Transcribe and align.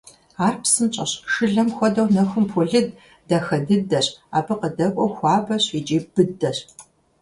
Ар 0.45 0.55
псынщӀэщ, 0.61 1.11
шылэм 1.31 1.69
хуэдэу 1.75 2.07
нэхум 2.15 2.45
полыд, 2.51 2.87
дахэ 3.27 3.57
дыдэщ, 3.67 4.07
абы 4.37 4.53
къыдэкӀуэу 4.59 5.13
хуабэщ 5.15 5.65
икӀи 5.77 5.97
быдэщ. 6.13 6.57